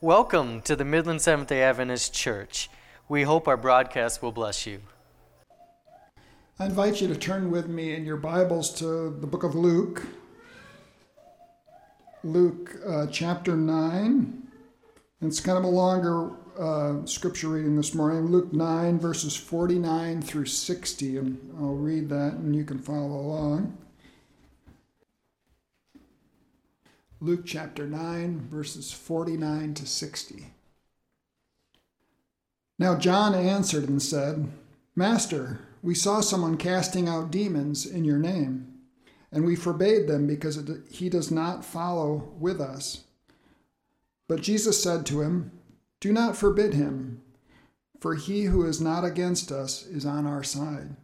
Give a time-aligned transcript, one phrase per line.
[0.00, 2.70] Welcome to the Midland Seventh day Adventist Church.
[3.08, 4.82] We hope our broadcast will bless you.
[6.60, 10.06] I invite you to turn with me in your Bibles to the book of Luke.
[12.22, 14.48] Luke uh, chapter 9.
[15.20, 18.26] It's kind of a longer uh, scripture reading this morning.
[18.26, 21.16] Luke 9, verses 49 through 60.
[21.16, 23.76] And I'll read that and you can follow along.
[27.20, 30.52] Luke chapter 9, verses 49 to 60.
[32.78, 34.48] Now John answered and said,
[34.94, 38.72] Master, we saw someone casting out demons in your name,
[39.32, 43.02] and we forbade them because he does not follow with us.
[44.28, 45.50] But Jesus said to him,
[45.98, 47.20] Do not forbid him,
[47.98, 50.94] for he who is not against us is on our side.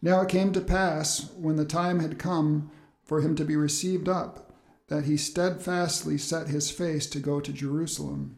[0.00, 2.70] Now it came to pass, when the time had come
[3.02, 4.51] for him to be received up,
[4.92, 8.36] that he steadfastly set his face to go to Jerusalem,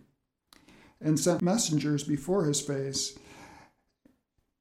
[1.00, 3.18] and sent messengers before his face.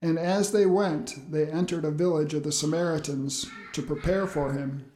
[0.01, 4.91] And as they went, they entered a village of the Samaritans to prepare for him.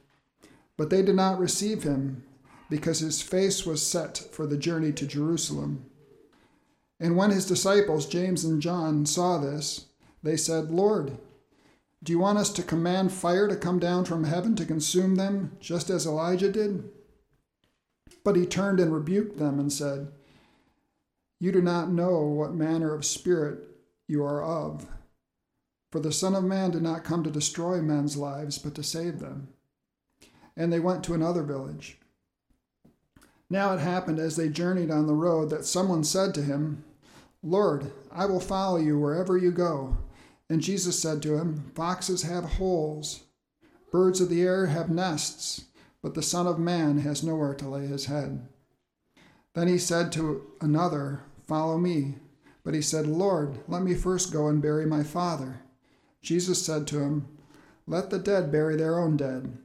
[0.76, 2.24] But they did not receive him,
[2.68, 5.86] because his face was set for the journey to Jerusalem.
[7.00, 9.86] And when his disciples, James and John, saw this,
[10.24, 11.20] they said, Lord,
[12.04, 15.58] do you want us to command fire to come down from heaven to consume them,
[15.60, 16.90] just as Elijah did?
[18.24, 20.12] But he turned and rebuked them and said,
[21.40, 23.60] You do not know what manner of spirit
[24.08, 24.88] you are of.
[25.92, 29.20] For the Son of Man did not come to destroy men's lives, but to save
[29.20, 29.50] them.
[30.56, 31.98] And they went to another village.
[33.50, 36.84] Now it happened as they journeyed on the road that someone said to him,
[37.42, 39.98] Lord, I will follow you wherever you go.
[40.50, 43.24] And Jesus said to him, Foxes have holes,
[43.92, 45.66] birds of the air have nests,
[46.02, 48.48] but the Son of Man has nowhere to lay his head.
[49.54, 52.16] Then he said to another, Follow me.
[52.64, 55.62] But he said, Lord, let me first go and bury my father.
[56.22, 57.28] Jesus said to him,
[57.88, 59.58] Let the dead bury their own dead,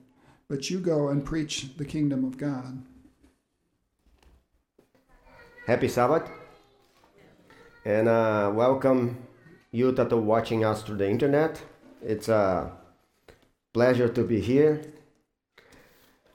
[0.48, 2.82] but you go and preach the kingdom of God.
[5.66, 6.30] Happy Sabbath,
[7.84, 9.16] and uh, welcome
[9.72, 11.60] you that are watching us through the internet.
[12.02, 12.70] It's a
[13.72, 14.82] pleasure to be here.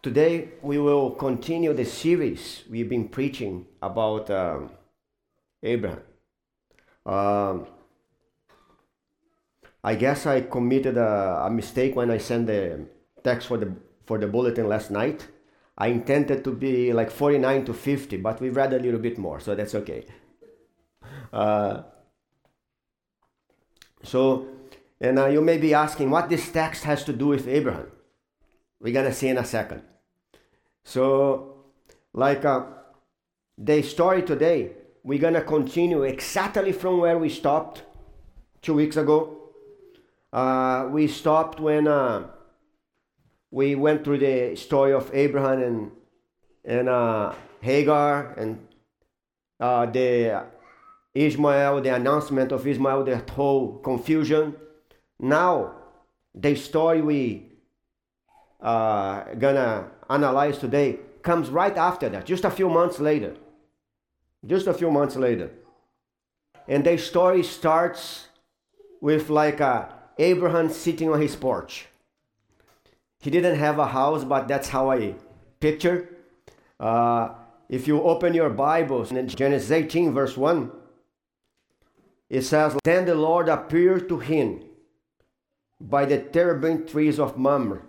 [0.01, 4.71] Today we will continue the series we've been preaching about um,
[5.61, 6.01] Abraham.
[7.05, 7.67] Um,
[9.83, 12.85] I guess I committed a, a, mistake when I sent the
[13.23, 13.71] text for the
[14.05, 15.27] for the bulletin last night.
[15.77, 19.39] I intended to be like 49 to 50, but we read a little bit more,
[19.39, 20.05] so that's okay.
[21.31, 21.83] Uh,
[24.07, 24.47] so,
[25.01, 27.91] and uh, you may be asking what this text has to do with Abraham.
[28.79, 29.81] We're gonna see in a second.
[30.85, 31.65] So,
[32.13, 32.63] like uh,
[33.57, 34.71] the story today,
[35.03, 37.83] we're gonna continue exactly from where we stopped
[38.61, 39.37] two weeks ago.
[40.31, 42.27] Uh, we stopped when uh,
[43.51, 45.91] we went through the story of Abraham and
[46.63, 48.67] and uh, Hagar and
[49.59, 50.45] uh, the
[51.25, 54.55] Ishmael, the announcement of Ishmael, the whole confusion.
[55.19, 55.73] Now,
[56.35, 57.51] the story we
[58.61, 63.35] uh, gonna analyze today comes right after that, just a few months later.
[64.45, 65.49] Just a few months later.
[66.67, 68.27] And the story starts
[69.01, 71.87] with like uh, Abraham sitting on his porch.
[73.19, 75.15] He didn't have a house, but that's how I
[75.59, 76.09] picture.
[76.79, 77.29] Uh,
[77.67, 80.71] if you open your Bibles in Genesis 18, verse 1,
[82.29, 84.61] it says, Then the Lord appeared to him
[85.79, 87.81] by the terebinth trees of Mamre,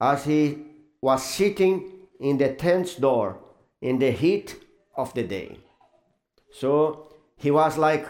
[0.00, 0.58] as he
[1.00, 1.90] was sitting
[2.20, 3.38] in the tent's door
[3.80, 4.56] in the heat
[4.96, 5.58] of the day.
[6.52, 8.06] So he was like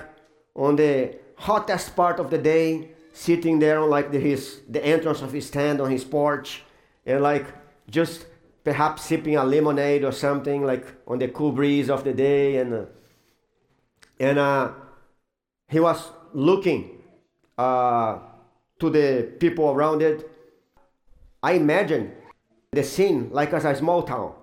[0.54, 5.22] on the hottest part of the day, sitting there on like the, his the entrance
[5.22, 6.62] of his tent on his porch,
[7.06, 7.46] and like
[7.90, 8.26] just
[8.64, 12.74] perhaps sipping a lemonade or something like on the cool breeze of the day, and
[12.74, 12.84] uh,
[14.20, 14.70] and uh,
[15.72, 17.02] he was looking
[17.56, 18.18] uh,
[18.78, 20.30] to the people around it.
[21.42, 22.12] I imagine
[22.72, 24.34] the scene like as a small town.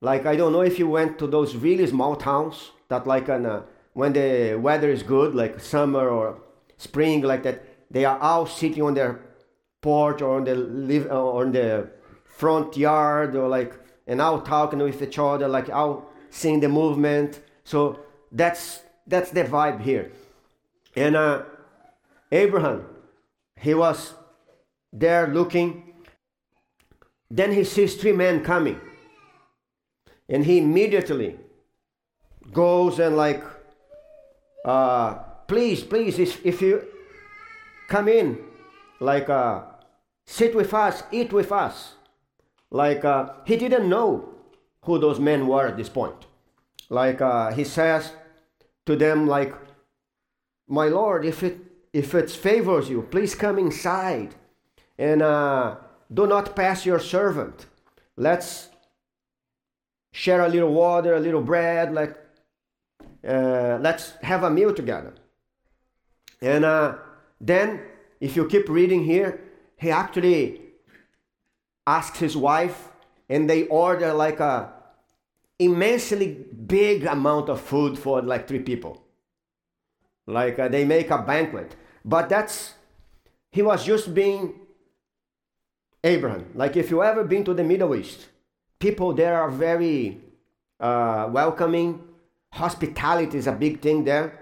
[0.00, 3.46] Like I don't know if you went to those really small towns that like an,
[3.46, 3.62] uh,
[3.94, 6.40] when the weather is good, like summer or
[6.76, 9.20] spring, like that, they are all sitting on their
[9.80, 11.88] porch or on the live or on the
[12.24, 13.74] front yard or like
[14.08, 17.40] and all talking with each other, like all seeing the movement.
[17.62, 18.00] So
[18.32, 20.10] that's that's the vibe here.
[20.98, 21.42] And uh,
[22.32, 22.84] Abraham,
[23.56, 24.14] he was
[24.92, 25.94] there looking.
[27.30, 28.80] Then he sees three men coming.
[30.28, 31.38] And he immediately
[32.52, 33.44] goes and like,
[34.64, 35.14] uh,
[35.46, 36.84] please, please, if, if you
[37.88, 38.38] come in,
[38.98, 39.62] like, uh,
[40.26, 41.94] sit with us, eat with us.
[42.70, 44.34] Like, uh, he didn't know
[44.84, 46.26] who those men were at this point.
[46.90, 48.12] Like, uh, he says
[48.86, 49.54] to them, like,
[50.68, 51.58] my Lord, if it,
[51.92, 54.34] if it favors you, please come inside
[54.98, 55.76] and uh,
[56.12, 57.66] do not pass your servant.
[58.16, 58.68] Let's
[60.12, 62.18] share a little water, a little bread, let,
[63.26, 65.14] uh, let's have a meal together.
[66.40, 66.96] And uh,
[67.40, 67.80] then,
[68.20, 69.40] if you keep reading here,
[69.76, 70.60] he actually
[71.86, 72.88] asks his wife,
[73.28, 74.72] and they order like a
[75.58, 79.02] immensely big amount of food for like three people.
[80.28, 81.74] Like uh, they make a banquet.
[82.04, 82.74] But that's,
[83.50, 84.60] he was just being
[86.04, 86.50] Abraham.
[86.54, 88.28] Like if you ever been to the Middle East,
[88.78, 90.20] people there are very
[90.78, 92.04] uh, welcoming.
[92.52, 94.38] Hospitality is a big thing there.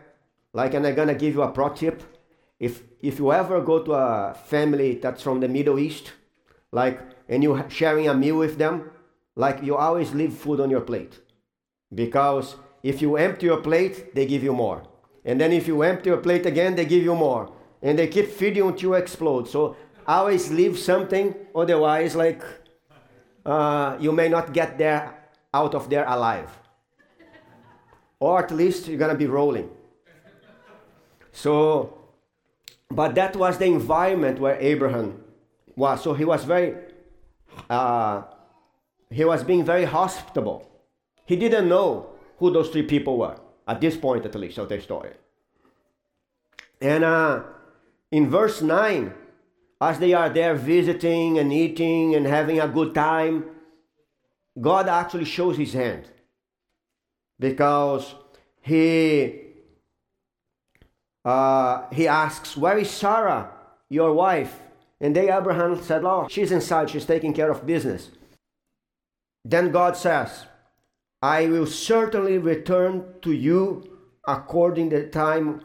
[0.52, 2.02] Like, and I'm gonna give you a pro tip.
[2.58, 6.12] If if you ever go to a family that's from the Middle East,
[6.72, 6.98] like,
[7.28, 8.90] and you sharing a meal with them,
[9.36, 11.20] like you always leave food on your plate,
[11.94, 14.82] because if you empty your plate, they give you more,
[15.26, 17.52] and then if you empty your plate again, they give you more,
[17.82, 19.48] and they keep feeding until you explode.
[19.48, 19.76] So
[20.06, 22.42] always leave something, otherwise, like,
[23.44, 25.12] uh, you may not get there
[25.52, 26.50] out of there alive,
[28.18, 29.68] or at least you're gonna be rolling.
[31.32, 31.96] So
[32.90, 35.22] but that was the environment where Abraham
[35.74, 36.02] was.
[36.02, 36.74] So he was very,
[37.68, 38.22] uh,
[39.10, 40.70] he was being very hospitable.
[41.26, 44.80] He didn't know who those three people were at this point, at least, of the
[44.80, 45.12] story.
[46.80, 47.42] And uh,
[48.10, 49.12] in verse 9,
[49.80, 53.44] as they are there visiting and eating and having a good time,
[54.60, 56.04] God actually shows his hand
[57.38, 58.14] because
[58.62, 59.42] he
[61.26, 63.50] uh, he asks, Where is Sarah,
[63.88, 64.60] your wife?
[65.00, 68.10] And they, Abraham said, Oh, she's inside, she's taking care of business.
[69.44, 70.46] Then God says,
[71.26, 73.82] I will certainly return to you
[74.28, 75.62] according the time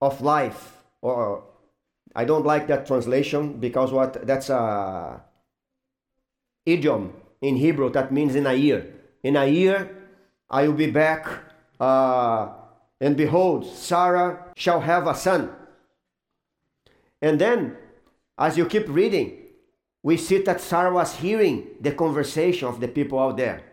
[0.00, 0.78] of life.
[1.02, 1.44] Or
[2.16, 5.22] I don't like that translation because what that's a
[6.64, 7.12] idiom
[7.42, 8.86] in Hebrew that means in a year.
[9.22, 9.94] In a year,
[10.48, 11.28] I will be back.
[11.78, 12.48] Uh,
[12.98, 15.50] and behold, Sarah shall have a son.
[17.20, 17.76] And then,
[18.38, 19.26] as you keep reading,
[20.02, 23.71] we see that Sarah was hearing the conversation of the people out there.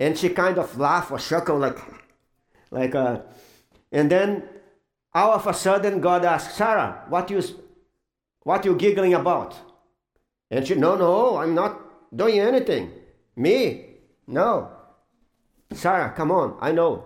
[0.00, 1.78] And she kind of laughed or chuckled like,
[2.70, 3.20] like uh,
[3.90, 4.44] and then
[5.14, 7.42] all of a sudden God asked, Sarah, what you,
[8.42, 9.56] what you giggling about?
[10.50, 11.80] And she, no, no, I'm not
[12.14, 12.92] doing anything.
[13.36, 13.86] Me?
[14.26, 14.70] No.
[15.72, 17.04] Sarah, come on, I know.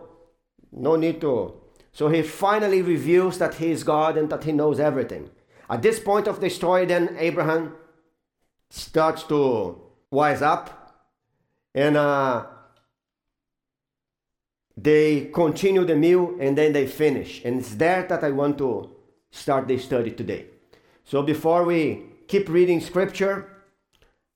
[0.71, 1.55] No need to.
[1.93, 5.31] So he finally reveals that he is God and that he knows everything.
[5.69, 7.75] At this point of the story, then Abraham
[8.71, 9.81] starts to
[10.11, 10.95] wise up
[11.75, 12.47] and uh,
[14.77, 17.45] they continue the meal and then they finish.
[17.45, 18.91] And it's there that I want to
[19.31, 20.47] start the study today.
[21.05, 23.51] So before we keep reading scripture,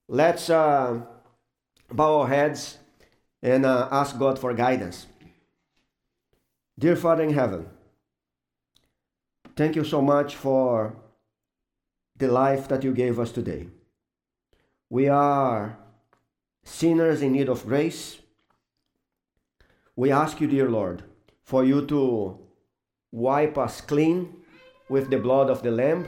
[0.09, 1.01] let's uh,
[1.91, 2.79] bow our heads
[3.43, 5.07] and uh, ask God for guidance.
[6.79, 7.69] Dear Father in heaven,
[9.57, 10.95] thank you so much for
[12.17, 13.69] the life that you gave us today.
[14.91, 15.79] We are
[16.65, 18.19] sinners in need of grace.
[19.97, 21.05] We ask you, dear Lord,
[21.43, 22.39] for you to
[23.11, 24.35] wipe us clean
[24.91, 26.07] with the blood of the Lamb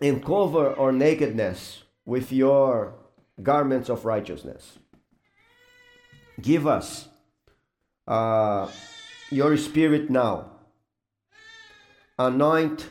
[0.00, 2.94] and cover our nakedness with your
[3.42, 4.78] garments of righteousness.
[6.40, 7.08] Give us
[8.08, 8.70] uh,
[9.30, 10.52] your spirit now.
[12.18, 12.88] Anoint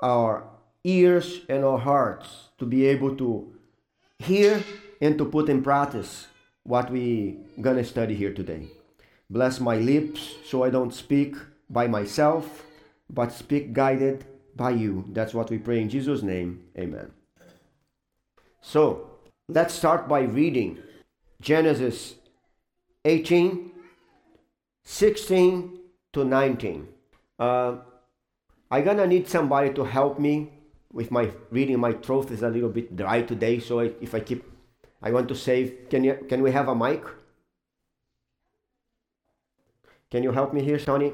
[0.00, 0.48] our
[0.82, 3.54] ears and our hearts to be able to
[4.18, 4.64] hear
[5.00, 6.26] and to put in practice
[6.64, 8.68] what we gonna study here today.
[9.30, 11.36] Bless my lips so I don't speak
[11.70, 12.64] by myself,
[13.08, 15.04] but speak guided by you.
[15.08, 16.64] That's what we pray in Jesus' name.
[16.78, 17.10] Amen.
[18.60, 19.10] So,
[19.48, 20.78] let's start by reading
[21.40, 22.14] Genesis
[23.04, 23.72] 18
[24.84, 25.78] 16
[26.12, 26.88] to 19.
[27.38, 27.76] Uh,
[28.70, 30.50] I'm gonna need somebody to help me
[30.92, 31.78] with my reading.
[31.80, 34.44] My throat is a little bit dry today, so I, if I keep,
[35.02, 35.88] I want to save.
[35.90, 36.24] Can you?
[36.28, 37.02] Can we have a mic?
[40.10, 41.12] Can you help me here, Sonny?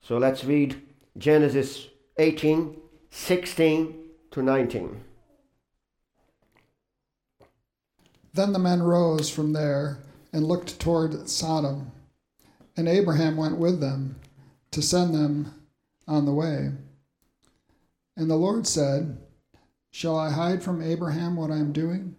[0.00, 0.80] So let's read
[1.16, 2.76] Genesis 18,
[3.10, 3.94] 16
[4.32, 5.00] to 19.
[8.34, 9.98] Then the men rose from there
[10.32, 11.92] and looked toward Sodom,
[12.76, 14.16] and Abraham went with them
[14.72, 15.54] to send them
[16.06, 16.72] on the way.
[18.16, 19.18] And the Lord said,
[19.98, 22.14] Shall I hide from Abraham what I am doing?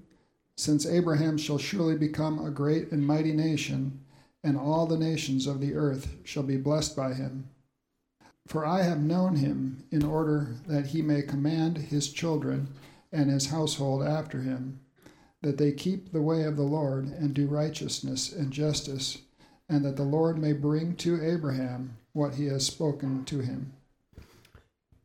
[0.57, 4.01] Since Abraham shall surely become a great and mighty nation,
[4.43, 7.47] and all the nations of the earth shall be blessed by him.
[8.45, 12.67] For I have known him in order that he may command his children
[13.13, 14.81] and his household after him,
[15.41, 19.19] that they keep the way of the Lord and do righteousness and justice,
[19.69, 23.71] and that the Lord may bring to Abraham what he has spoken to him.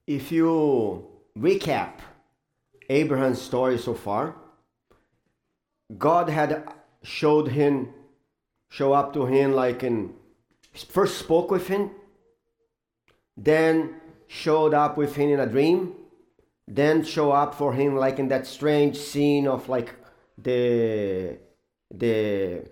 [0.09, 1.07] If you
[1.39, 2.01] recap
[2.89, 4.37] Abraham's story so far,
[5.97, 6.69] God had
[7.03, 7.93] showed him,
[8.69, 10.15] show up to him like in,
[10.73, 11.91] first spoke with him,
[13.37, 15.95] then showed up with him in a dream,
[16.67, 19.95] then show up for him like in that strange scene of like
[20.39, 21.39] the
[21.91, 22.67] the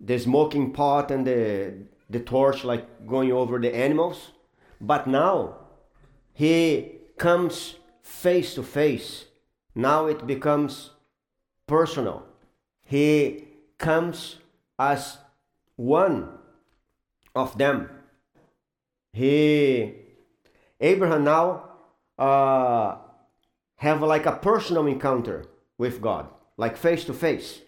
[0.00, 1.74] the smoking pot and the
[2.08, 4.30] the torch like going over the animals.
[4.80, 5.56] But now
[6.32, 9.25] he comes face to face
[9.76, 10.90] now it becomes
[11.66, 12.24] personal.
[12.82, 13.44] He
[13.78, 14.38] comes
[14.78, 15.18] as
[15.76, 16.30] one
[17.34, 17.90] of them.
[19.12, 19.94] He
[20.80, 21.70] abraham now
[22.18, 22.96] uh,
[23.76, 25.46] have like a personal encounter
[25.78, 27.60] with god like face to face.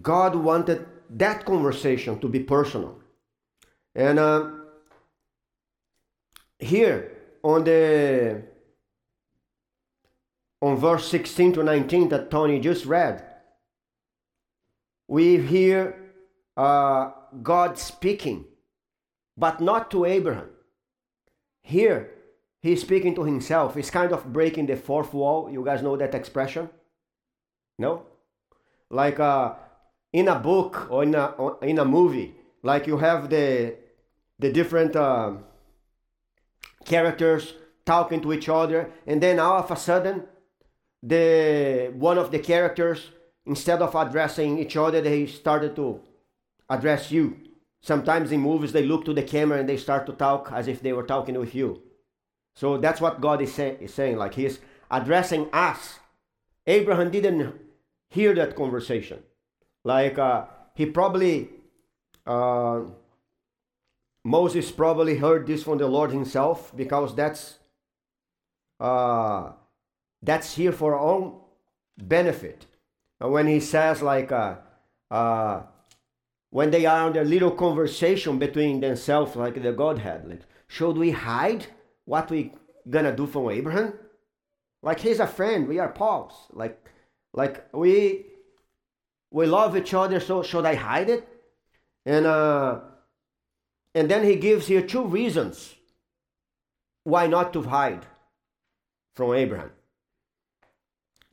[0.00, 2.98] God wanted that conversation to be personal.
[3.94, 4.50] And uh,
[6.58, 7.12] here
[7.42, 8.42] on the
[10.66, 13.24] on verse 16 to 19 that tony just read.
[15.08, 15.96] We hear
[16.56, 17.10] uh,
[17.42, 18.46] god speaking
[19.36, 20.50] but not to abraham.
[21.62, 22.10] Here
[22.62, 23.74] he's speaking to himself.
[23.74, 25.50] He's kind of breaking the fourth wall.
[25.50, 26.70] You guys know that expression?
[27.78, 28.06] No?
[28.90, 29.54] Like uh,
[30.12, 33.76] in a book or in a, or in a movie like you have the
[34.38, 35.32] the different uh,
[36.84, 37.54] characters
[37.84, 40.24] talking to each other and then all of a sudden
[41.06, 43.10] the one of the characters
[43.46, 46.00] instead of addressing each other they started to
[46.68, 47.36] address you.
[47.80, 50.80] Sometimes in movies they look to the camera and they start to talk as if
[50.82, 51.80] they were talking with you.
[52.54, 54.58] So that's what god is, say, is saying like he's
[54.90, 56.00] addressing us.
[56.66, 57.54] Abraham didn't
[58.10, 59.22] hear that conversation.
[59.84, 61.50] Like uh, he probably
[62.26, 62.80] uh,
[64.24, 67.60] moses probably heard this from the lord himself because that's
[68.80, 69.52] uh,
[70.22, 71.40] that's here for our own
[71.96, 72.66] benefit.
[73.20, 74.56] And when he says like uh,
[75.10, 75.62] uh,
[76.50, 81.10] when they are on their little conversation between themselves like the godhead like should we
[81.10, 81.66] hide
[82.04, 82.52] what we
[82.88, 83.94] gonna do from abraham?
[84.82, 86.34] Like he's a friend we are pals.
[86.52, 86.78] Like
[87.32, 88.26] like we
[89.30, 91.28] we love each other so should i hide it?
[92.04, 92.80] And uh
[93.94, 95.74] and then he gives here two reasons
[97.04, 98.04] why not to hide
[99.14, 99.70] from abraham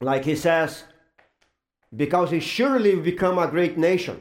[0.01, 0.83] like he says
[1.95, 4.19] because he surely will become a great nation.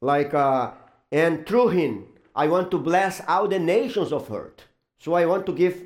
[0.00, 0.72] Like uh
[1.12, 4.64] and through him i want to bless all the nations of earth.
[4.98, 5.82] So i want to give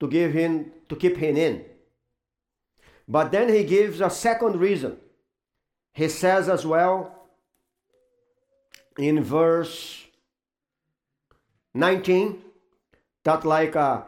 [0.00, 1.64] to give him to keep him in.
[3.06, 4.98] But then he gives a second reason.
[5.94, 7.30] He says as well
[8.98, 10.04] in verse
[11.74, 12.42] 19
[13.24, 14.02] that like uh,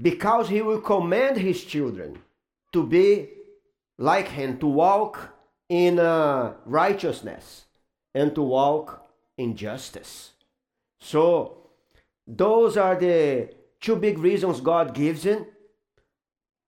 [0.00, 2.18] because he will command his children
[2.72, 3.28] to be
[3.98, 5.36] like him to walk
[5.68, 7.66] in uh, righteousness
[8.14, 9.06] and to walk
[9.36, 10.32] in justice.
[11.00, 11.60] So
[12.26, 15.46] those are the two big reasons god gives in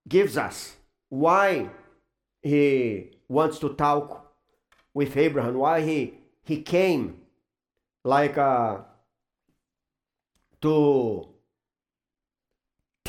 [0.09, 0.77] gives us
[1.09, 1.71] why
[2.43, 4.35] he wants to talk
[4.93, 7.21] with abraham why he he came
[8.05, 8.79] like uh,
[10.61, 11.29] to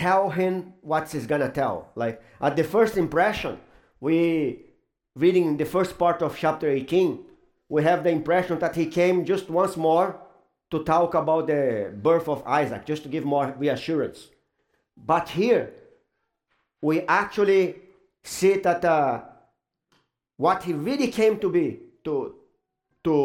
[0.04, 1.76] tell him what he's gonna tell.
[1.96, 3.54] Like at the first impression,
[4.02, 4.16] we
[5.16, 7.20] reading the first part of chapter 18,
[7.70, 10.08] we have the impression that he came just once more
[10.72, 14.20] to talk about the birth of Isaac, just to give more reassurance.
[14.98, 15.72] But here,
[16.82, 17.66] we actually
[18.24, 19.22] see that uh,
[20.36, 21.68] what he really came to be
[22.04, 22.14] to
[23.06, 23.16] to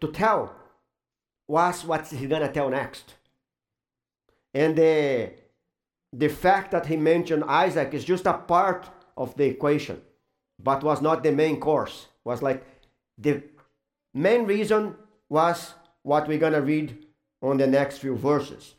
[0.00, 0.54] to tell
[1.48, 3.06] was what he's gonna tell next.
[4.54, 5.41] And the
[6.12, 10.00] the fact that he mentioned Isaac is just a part of the equation,
[10.58, 12.06] but was not the main course.
[12.24, 12.64] Was like
[13.18, 13.42] the
[14.14, 14.96] main reason
[15.28, 17.06] was what we're gonna read
[17.40, 18.74] on the next few verses.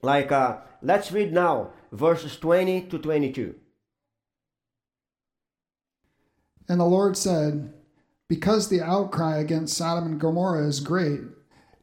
[0.00, 3.54] Like uh, let's read now verses 20 to 22.
[6.68, 7.72] And the Lord said,
[8.28, 11.20] Because the outcry against Sodom and Gomorrah is great,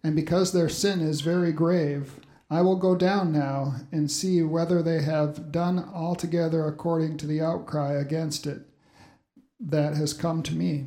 [0.04, 4.84] and because their sin is very grave, I will go down now and see whether
[4.84, 8.62] they have done altogether according to the outcry against it
[9.60, 10.86] that has come to me.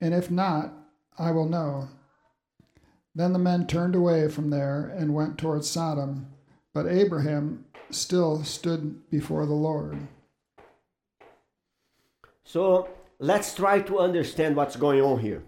[0.00, 0.72] And if not,
[1.18, 1.88] I will know.
[3.14, 6.28] Then the men turned away from there and went towards Sodom,
[6.72, 9.98] but Abraham still stood before the Lord.
[12.44, 15.42] So let's try to understand what's going on here.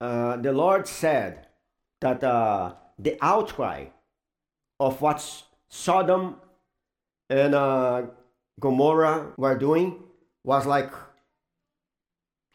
[0.00, 1.46] Uh, the Lord said
[2.00, 3.86] that uh, the outcry
[4.78, 6.36] of what Sodom
[7.28, 8.02] and uh,
[8.60, 10.02] Gomorrah were doing
[10.44, 10.92] was like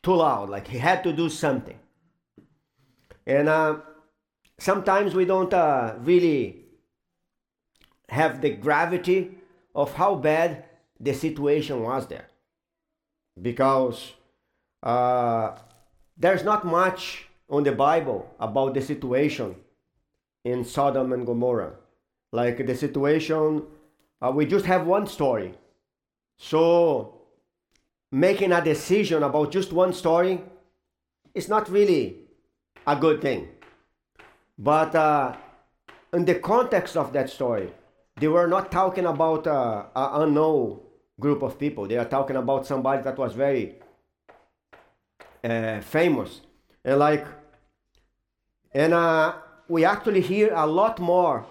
[0.04, 1.78] too loud, like he had to do something.
[3.26, 3.78] And uh,
[4.58, 6.66] sometimes we don't uh, really
[8.10, 9.38] have the gravity
[9.76, 10.64] of how bad
[11.00, 12.28] the situation was there.
[13.42, 14.14] Because
[14.82, 15.58] uh,
[16.16, 19.56] there's not much on the Bible about the situation
[20.52, 21.74] in Sodom and Gomorrah.
[22.32, 23.64] Like the situation,
[24.22, 25.54] uh, we just have one story.
[26.38, 27.22] So
[28.12, 30.42] making a decision about just one story
[31.34, 32.18] is not really
[32.86, 33.50] a good thing.
[34.58, 35.36] But uh,
[36.14, 37.72] in the context of that story,
[38.16, 40.80] they were not talking about uh, an unknown
[41.20, 41.88] group of people.
[41.88, 43.76] They are talking about somebody that was very
[45.44, 46.42] uh, famous.
[46.84, 47.26] And like,
[48.74, 49.34] and uh,
[49.70, 51.46] we actually hear a lot more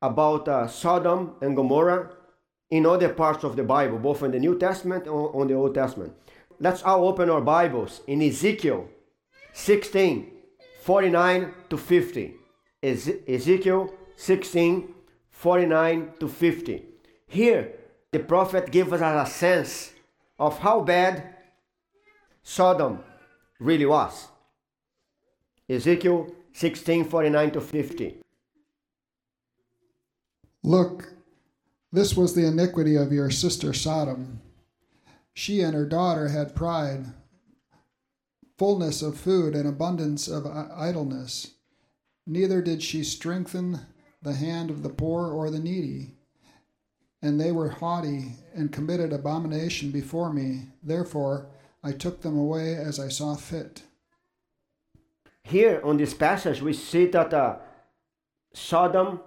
[0.00, 2.10] about uh, Sodom and Gomorrah
[2.70, 5.74] in other parts of the Bible, both in the New Testament and on the Old
[5.74, 6.14] Testament.
[6.58, 8.88] Let's all open our Bibles in Ezekiel
[9.52, 10.30] 16,
[10.82, 12.34] 49 to 50.
[12.82, 14.94] Ezekiel 16,
[15.30, 16.82] 49 to 50.
[17.26, 17.72] Here,
[18.10, 19.92] the prophet gives us a sense
[20.38, 21.34] of how bad
[22.42, 23.00] Sodom
[23.60, 24.28] really was.
[25.68, 28.16] Ezekiel 16, 49 to 50.
[30.62, 31.14] Look,
[31.92, 34.40] this was the iniquity of your sister Sodom.
[35.34, 37.06] She and her daughter had pride,
[38.58, 41.52] fullness of food, and abundance of idleness.
[42.26, 43.80] Neither did she strengthen
[44.22, 46.14] the hand of the poor or the needy.
[47.20, 50.68] And they were haughty and committed abomination before me.
[50.82, 51.50] Therefore,
[51.82, 53.82] I took them away as I saw fit.
[55.44, 57.56] Here on this passage, we see that uh,
[58.54, 59.20] Sodom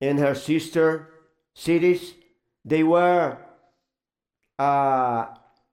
[0.00, 1.10] and her sister
[1.54, 2.14] cities,
[2.64, 3.38] they were
[4.58, 5.26] uh,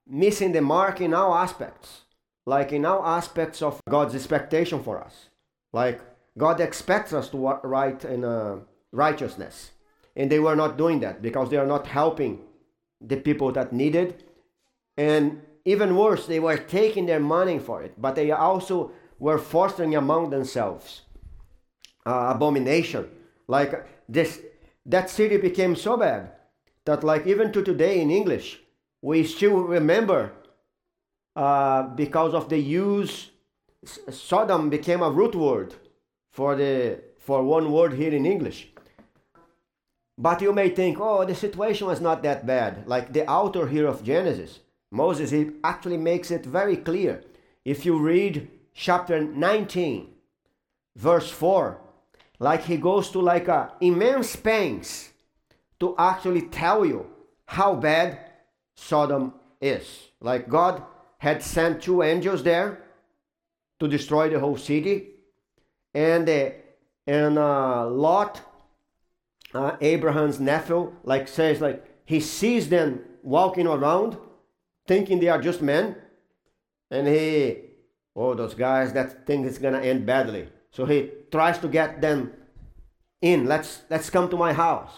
[0.08, 2.02] missing the mark in all aspects,
[2.46, 5.30] like in all aspects of God's expectation for us.
[5.74, 6.02] Like
[6.38, 8.60] God expects us to write in uh,
[8.92, 9.72] righteousness,
[10.16, 12.42] and they were not doing that because they are not helping
[13.00, 14.24] the people that needed,
[14.98, 19.38] and even worse, they were taking their money for it, but they are also were
[19.38, 21.04] fostering among themselves
[22.08, 23.08] uh, abomination.
[23.48, 24.42] Like this
[24.86, 26.32] that city became so bad
[26.86, 28.60] that like even to today in english
[29.04, 30.32] we still remember
[31.36, 33.30] uh, because of the use
[34.10, 35.76] sodom became a root word
[36.32, 38.70] for the for one word here in english.
[40.18, 42.88] But you may think oh the situation was not that bad.
[42.88, 47.24] Like the author here of genesis moses he actually makes it very clear.
[47.64, 50.10] If you read chapter 19
[50.96, 51.80] verse 4
[52.40, 55.12] like he goes to like a immense pains
[55.80, 57.06] to actually tell you
[57.46, 58.20] how bad
[58.76, 60.10] Sodom is.
[60.20, 60.84] Like God
[61.18, 62.82] had sent two angels there
[63.80, 65.10] to destroy the whole city,
[65.94, 66.50] and uh,
[67.06, 68.42] and uh, Lot,
[69.54, 74.18] uh, Abraham's nephew, like says like he sees them walking around,
[74.88, 75.96] thinking they are just men,
[76.90, 77.58] and he,
[78.16, 80.50] oh those guys, that thing is gonna end badly.
[80.72, 82.34] So he tries to get them
[83.22, 83.46] in.
[83.46, 84.92] Let's let's come to my house.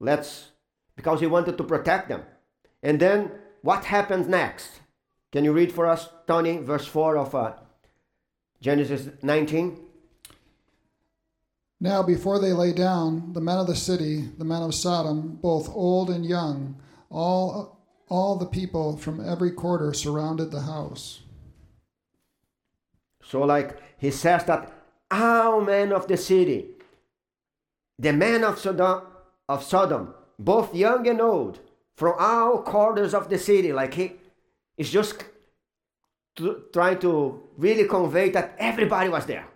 [0.00, 0.50] Let's
[0.96, 2.22] because he wanted to protect them.
[2.82, 3.30] And then
[3.62, 4.80] what happens next?
[5.30, 7.54] Can you read for us, Tony, verse 4 of uh,
[8.60, 9.80] Genesis 19?
[11.80, 15.68] Now, before they lay down, the men of the city, the men of Sodom, both
[15.70, 21.22] old and young, all, all the people from every quarter surrounded the house.
[23.32, 24.70] So, like he says that
[25.10, 26.66] all men of the city,
[27.98, 29.04] the men of Sodom,
[29.48, 31.58] of Sodom, both young and old,
[31.96, 34.12] from all quarters of the city, like he
[34.76, 35.24] is just
[36.36, 39.46] to, trying to really convey that everybody was there.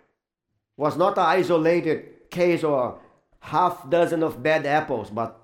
[0.75, 2.99] Was not an isolated case or
[3.41, 5.39] half dozen of bad apples, but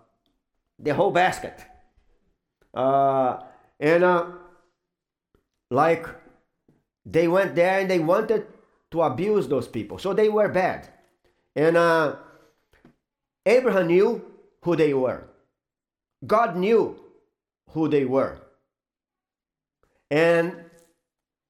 [0.79, 1.63] the whole basket.
[2.73, 3.43] Uh,
[3.79, 4.25] and uh,
[5.69, 6.22] like
[7.05, 8.47] they went there and they wanted
[8.91, 9.97] to abuse those people.
[9.97, 10.89] So they were bad.
[11.55, 12.15] And uh,
[13.45, 14.25] Abraham knew
[14.61, 15.23] who they were.
[16.25, 16.99] God knew
[17.71, 18.39] who they were.
[20.09, 20.65] And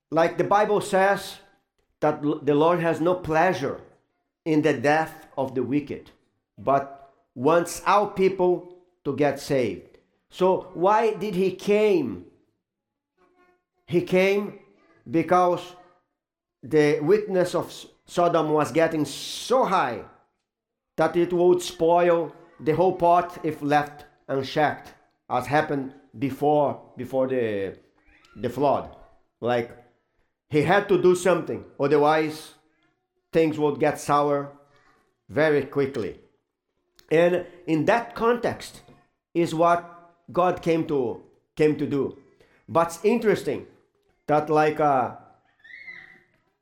[0.09, 1.37] like the Bible says,
[2.03, 3.79] that the Lord has no pleasure
[4.43, 6.11] in the death of the wicked,
[6.57, 9.99] but wants our people to get saved.
[10.29, 12.25] So why did he came?
[13.87, 14.59] He came
[15.09, 15.75] because
[16.61, 17.73] the witness of
[18.05, 20.03] Sodom was getting so high
[20.95, 24.93] that it would spoil the whole pot if left unchecked,
[25.29, 27.77] as happened before before the
[28.35, 28.95] the flood.
[29.41, 29.71] Like
[30.49, 32.53] he had to do something, otherwise
[33.31, 34.51] things would get sour
[35.29, 36.19] very quickly.
[37.11, 38.81] And in that context
[39.33, 39.83] is what
[40.31, 41.21] God came to
[41.55, 42.17] came to do.
[42.69, 43.67] But it's interesting
[44.27, 45.15] that like uh,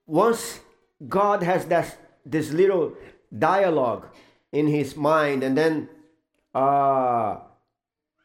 [0.05, 0.59] once
[1.07, 1.95] God has this,
[2.25, 2.93] this little
[3.37, 4.07] dialogue
[4.51, 5.89] in his mind and then
[6.53, 7.37] uh,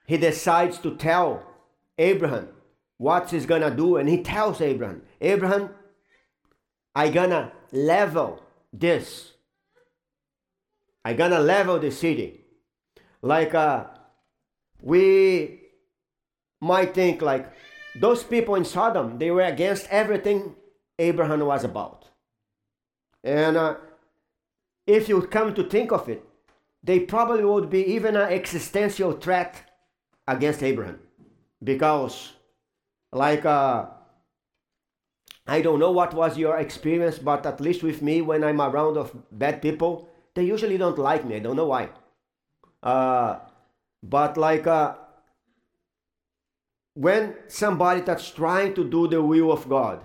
[0.06, 1.42] he decides to tell
[1.98, 2.48] Abraham
[2.98, 5.70] what he's gonna do and he tells Abraham, Abraham,
[6.94, 9.32] I gonna level this.
[11.04, 12.40] I gonna level the city.
[13.22, 13.84] Like uh,
[14.80, 15.60] we
[16.60, 17.52] might think like
[18.00, 20.54] those people in Sodom, they were against everything
[20.98, 22.08] Abraham was about.
[23.24, 23.76] And uh,
[24.86, 26.24] if you come to think of it,
[26.82, 29.62] they probably would be even an existential threat
[30.28, 31.00] against Abraham.
[31.62, 32.32] Because,
[33.12, 33.86] like, uh,
[35.46, 38.96] I don't know what was your experience, but at least with me, when I'm around
[38.96, 41.36] of bad people, they usually don't like me.
[41.36, 41.88] I don't know why.
[42.82, 43.38] Uh,
[44.02, 44.94] but like, uh,
[46.96, 50.02] when somebody that's trying to do the will of God,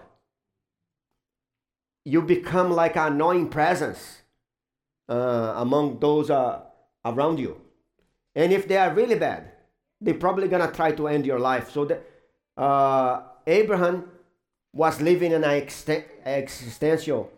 [2.04, 4.23] you become like an annoying presence
[5.08, 6.60] uh, among those uh,
[7.06, 7.62] around you.
[8.36, 9.54] And if they are really bad,
[10.01, 11.71] they're probably gonna try to end your life.
[11.71, 12.06] So that
[12.58, 14.12] uh, Abraham
[14.73, 15.65] was living in an
[16.25, 17.32] existential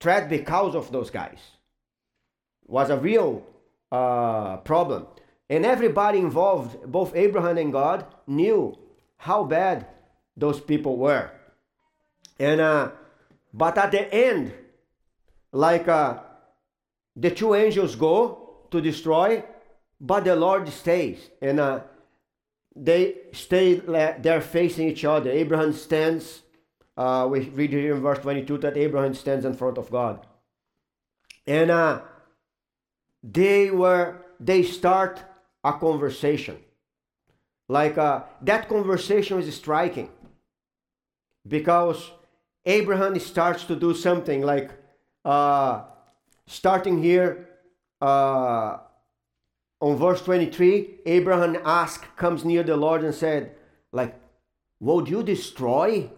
[0.00, 1.38] threat because of those guys.
[2.66, 3.46] Was a real
[3.92, 5.06] uh, problem.
[5.48, 8.76] And everybody involved, both Abraham and God, knew
[9.20, 9.86] how bad
[10.34, 11.30] those people were.
[12.38, 12.92] And uh,
[13.52, 14.52] but at the end,
[15.52, 16.20] like uh,
[17.14, 19.44] the two angels go to destroy,
[20.00, 21.80] but the Lord stays, and uh,
[22.74, 25.30] they stay there facing each other.
[25.30, 26.42] Abraham stands.
[26.96, 30.26] Uh, we read here in verse 22 that Abraham stands in front of God,
[31.46, 32.00] and uh,
[33.22, 35.22] they were they start
[35.62, 36.56] a conversation.
[37.70, 40.10] Like uh, that conversation is striking.
[41.46, 42.10] Because
[42.66, 44.72] Abraham starts to do something like
[45.24, 45.82] uh,
[46.48, 47.48] starting here
[48.00, 48.78] uh,
[49.80, 53.54] on verse 23 abraham asked comes near the lord and said
[53.92, 54.14] like
[54.78, 56.10] would you destroy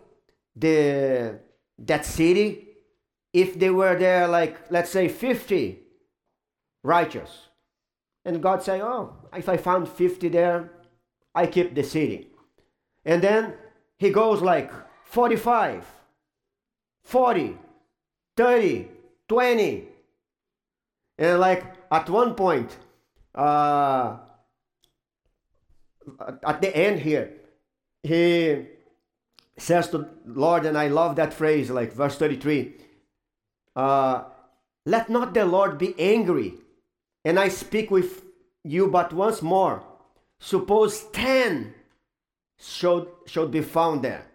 [0.56, 1.38] the
[1.78, 2.68] that city
[3.32, 5.78] if they were there like let's say 50
[6.82, 7.48] righteous?
[8.24, 10.70] And god said oh if i found 50 there
[11.35, 12.29] i keep the city
[13.05, 13.55] and then
[13.99, 14.71] he goes like
[15.05, 15.87] 45
[17.05, 17.59] 40,
[18.37, 18.88] 30,
[19.29, 19.88] 20.
[21.18, 22.77] And like at one point,
[23.35, 24.16] uh,
[26.45, 27.33] at the end here,
[28.03, 28.66] he
[29.57, 32.75] says to Lord, and I love that phrase, like verse 33
[33.77, 34.25] uh,
[34.87, 36.55] Let not the Lord be angry,
[37.25, 38.25] and I speak with
[38.64, 39.85] you but once more.
[40.44, 41.72] Suppose 10
[42.59, 44.26] should, should be found there.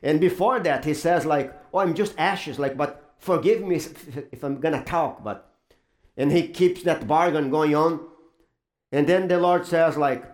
[0.00, 3.80] And before that, he says like, "Oh, I'm just ashes." Like, but forgive me
[4.30, 5.24] if I'm gonna talk.
[5.24, 5.50] But
[6.16, 7.98] and he keeps that bargain going on.
[8.92, 10.24] And then the Lord says like,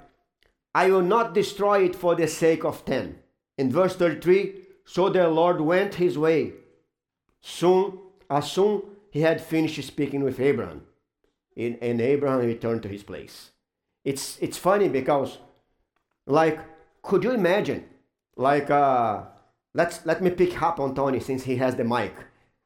[0.75, 3.21] "I will not destroy it for the sake of ten."
[3.57, 6.53] In verse 33, so the Lord went his way.
[7.41, 10.87] Soon, as soon he had finished speaking with Abraham,
[11.57, 13.52] and Abraham returned to his place.
[14.05, 15.39] It's it's funny because,
[16.27, 16.59] like,
[17.03, 17.85] could you imagine,
[18.37, 19.23] like, uh,
[19.75, 22.15] let's let me pick up on Tony since he has the mic.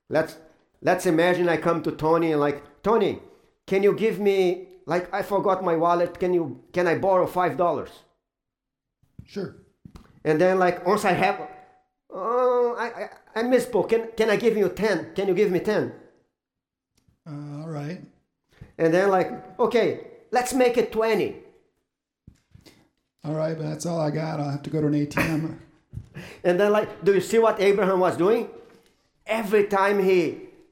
[0.08, 0.36] Let's
[0.82, 3.20] let's imagine I come to Tony and like Tony,
[3.66, 6.18] can you give me like I forgot my wallet?
[6.18, 7.90] Can you can I borrow five dollars?
[9.24, 9.56] Sure.
[10.24, 11.40] And then like once I have,
[12.10, 13.88] oh I I, I misspoke.
[13.88, 15.12] Can can I give you ten?
[15.14, 15.92] Can you give me ten?
[17.26, 18.00] Uh, all right.
[18.78, 21.30] And then like okay, let's make it twenty.
[23.24, 24.38] All right, but that's all I got.
[24.38, 25.56] I'll have to go to an ATM.
[26.46, 28.48] and then, like, do you see what Abraham was doing?
[29.26, 30.16] Every time he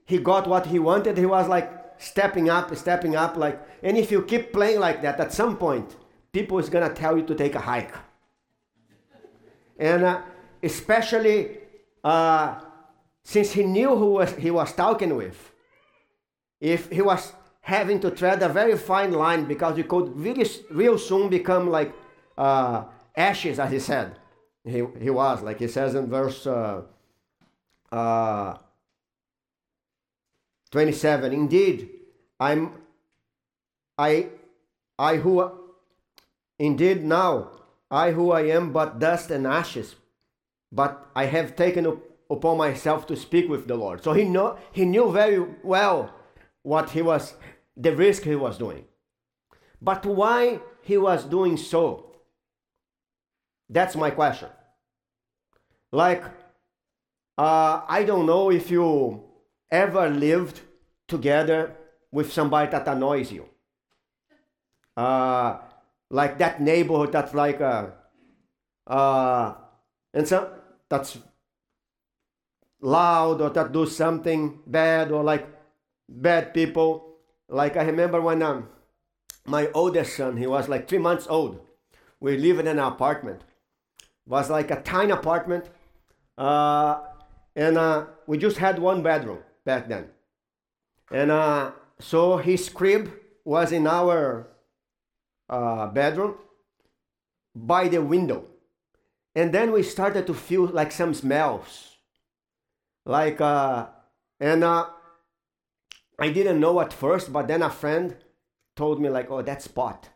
[0.07, 3.59] he got what he wanted, he was like stepping up, stepping up, like.
[3.83, 5.88] And if you keep playing like that, at some point,
[6.33, 7.94] people is gonna tell you to take a hike.
[9.79, 10.20] And uh,
[10.62, 11.59] especially
[12.03, 12.61] uh,
[13.24, 15.38] since he knew who was, he was talking with,
[16.61, 17.33] if he was
[17.64, 21.94] having to tread a very fine line because he could really, real soon become like
[22.37, 22.85] uh,
[23.16, 24.16] ashes, as he said.
[24.64, 26.83] He, he was, like he says in verse uh,
[27.90, 28.59] uh,
[30.70, 31.33] 27.
[31.33, 31.88] Indeed,
[32.38, 32.72] I'm,
[33.96, 34.29] I,
[34.98, 35.50] I who,
[36.59, 37.50] indeed now,
[37.90, 39.96] I who I am but dust and ashes,
[40.70, 41.98] but I have taken up
[42.29, 44.05] upon myself to speak with the Lord.
[44.05, 46.12] So he know he knew very well
[46.62, 47.35] what he was
[47.76, 48.84] the risk he was doing.
[49.80, 52.16] But why he was doing so?
[53.68, 54.48] That's my question.
[55.92, 56.24] Like,
[57.37, 59.24] uh, I don't know if you
[59.70, 60.60] ever lived
[61.08, 61.76] together
[62.12, 63.48] with somebody that annoys you.
[64.96, 65.58] Uh,
[66.10, 67.92] like that neighborhood that's like a,
[68.87, 69.54] uh,
[70.12, 70.46] and some
[70.88, 71.18] that's
[72.80, 75.48] loud or that do something bad or like
[76.08, 77.13] bad people.
[77.55, 78.69] Like I remember when um,
[79.47, 81.61] my oldest son, he was like three months old.
[82.19, 83.43] We lived in an apartment.
[84.01, 85.71] It was like a tiny apartment,
[86.37, 87.03] uh,
[87.55, 90.07] and uh, we just had one bedroom back then.
[91.12, 93.12] And uh, so his crib
[93.45, 94.49] was in our
[95.49, 96.35] uh, bedroom
[97.55, 98.47] by the window.
[99.37, 101.99] And then we started to feel like some smells.
[103.05, 103.87] Like, uh,
[104.40, 104.87] and uh,
[106.18, 108.16] I didn't know at first, but then a friend
[108.77, 110.09] told me, like, oh, that's pot.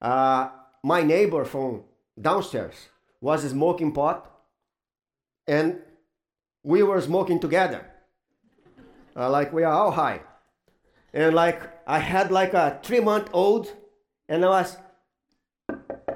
[0.00, 0.50] Uh,
[0.82, 1.84] my neighbor from
[2.20, 2.74] downstairs
[3.20, 4.30] was smoking pot,
[5.46, 5.80] and
[6.62, 7.86] we were smoking together.
[9.16, 10.20] Uh, like, we are all high.
[11.16, 13.72] And like, I had like a three month old
[14.28, 14.76] and I was,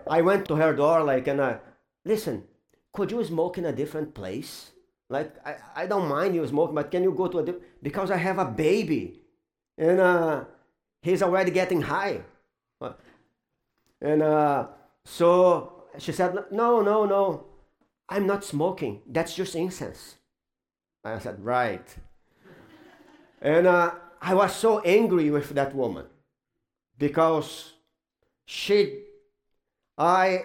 [0.06, 1.60] I went to her door, like, and I,
[2.04, 2.44] listen,
[2.92, 4.69] could you smoke in a different place?
[5.10, 8.10] Like, I, I don't mind you smoking, but can you go to a different, because
[8.10, 9.20] I have a baby.
[9.76, 10.44] And uh,
[11.02, 12.22] he's already getting high.
[14.00, 14.68] And uh,
[15.04, 17.46] so she said, no, no, no,
[18.08, 19.02] I'm not smoking.
[19.06, 20.14] That's just incense.
[21.04, 21.86] I said, right.
[23.42, 26.06] and uh, I was so angry with that woman
[26.98, 27.72] because
[28.44, 29.04] she
[29.96, 30.44] i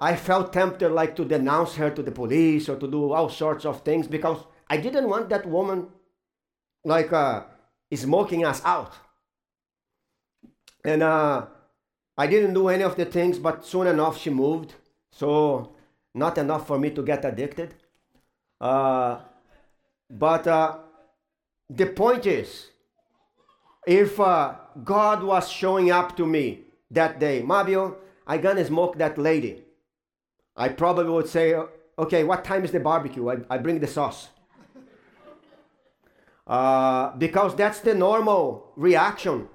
[0.00, 3.64] i felt tempted like to denounce her to the police or to do all sorts
[3.64, 5.88] of things because i didn't want that woman
[6.84, 7.42] like uh
[7.94, 8.94] smoking us out.
[10.84, 11.46] And uh
[12.16, 14.74] i didn't do any of the things but soon enough she moved.
[15.12, 15.74] So
[16.14, 17.74] not enough for me to get addicted.
[18.60, 19.18] Uh
[20.08, 20.78] but uh
[21.68, 22.68] the point is
[23.86, 26.60] if uh, god was showing up to me
[26.90, 29.64] that day, Mabio, I gonna smoke that lady.
[30.56, 31.54] I probably would say,
[31.98, 33.28] okay, what time is the barbecue?
[33.28, 34.28] I, I bring the sauce.
[36.46, 39.48] Uh, because that's the normal reaction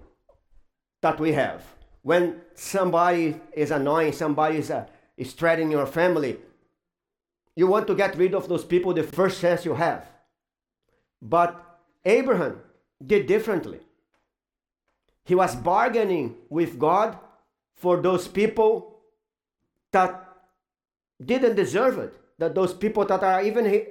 [1.02, 1.64] that we have.
[2.04, 4.86] When somebody is annoying, somebody is, uh,
[5.18, 6.38] is threatening your family,
[7.56, 10.08] you want to get rid of those people the first chance you have.
[11.22, 11.62] But
[12.06, 12.62] Abraham
[13.06, 13.80] did differently.
[15.24, 17.18] He was bargaining with God
[17.74, 19.00] for those people
[19.92, 20.25] that
[21.24, 23.86] didn't deserve it, that those people that are even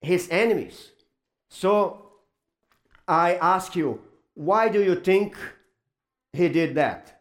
[0.00, 0.90] his enemies.
[1.48, 2.10] So
[3.06, 4.00] I ask you,
[4.34, 5.36] why do you think
[6.32, 7.20] he did that?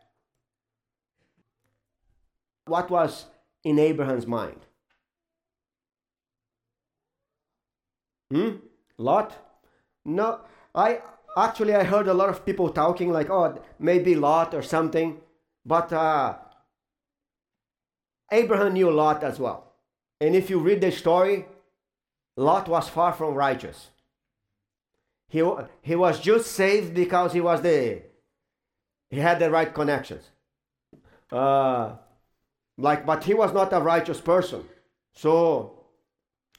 [2.65, 3.25] What was
[3.63, 4.59] in Abraham's mind?
[8.31, 8.57] Hmm?
[8.97, 9.35] Lot?
[10.05, 10.41] No,
[10.75, 11.01] I
[11.35, 15.19] actually I heard a lot of people talking like, oh, maybe Lot or something.
[15.65, 16.35] But uh,
[18.31, 19.73] Abraham knew Lot as well.
[20.21, 21.45] And if you read the story,
[22.37, 23.89] Lot was far from righteous.
[25.27, 25.43] He,
[25.81, 28.01] he was just saved because he was the
[29.09, 30.23] he had the right connections.
[31.31, 31.93] Uh,
[32.77, 34.63] like, but he was not a righteous person.
[35.13, 35.85] So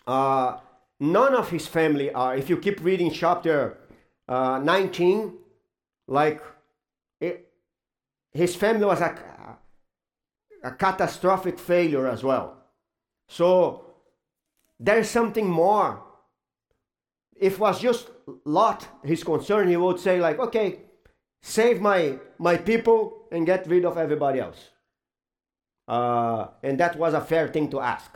[0.06, 0.58] uh,
[0.98, 2.36] none of his family are.
[2.36, 3.78] If you keep reading chapter
[4.28, 5.32] uh, 19,
[6.08, 6.42] like
[7.20, 7.48] it,
[8.32, 9.16] his family was a,
[10.62, 12.56] a catastrophic failure as well.
[13.28, 13.84] So
[14.78, 16.02] there's something more.
[17.36, 18.10] If it was just
[18.44, 20.80] Lot his concern, he would say like, okay,
[21.42, 24.70] save my my people and get rid of everybody else.
[25.88, 28.10] Uh, and that was a fair thing to ask.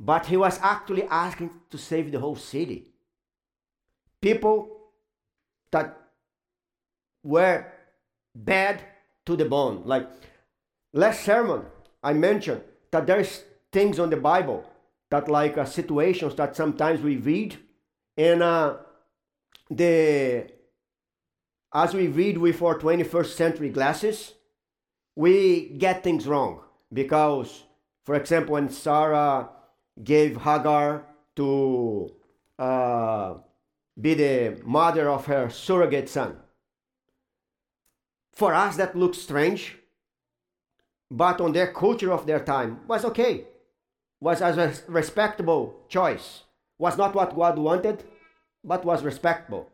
[0.00, 2.92] but he was actually asking to save the whole city.
[4.20, 4.68] People
[5.70, 5.96] that
[7.22, 7.66] were
[8.34, 8.82] bad
[9.26, 9.82] to the bone.
[9.84, 10.08] Like
[10.92, 11.66] last sermon,
[12.02, 14.64] I mentioned that there's things on the Bible
[15.10, 17.56] that like uh, situations that sometimes we read
[18.16, 18.76] and uh,
[19.70, 20.46] the
[21.72, 24.34] as we read with our 21st century glasses
[25.14, 26.60] we get things wrong
[26.92, 27.64] because
[28.04, 29.48] for example when sarah
[30.02, 31.04] gave hagar
[31.36, 32.10] to
[32.58, 33.34] uh,
[34.00, 36.36] be the mother of her surrogate son
[38.32, 39.77] for us that looks strange
[41.10, 43.44] but on their culture of their time was okay
[44.20, 46.42] was as a respectable choice
[46.78, 48.04] was not what god wanted
[48.64, 49.70] but was respectable.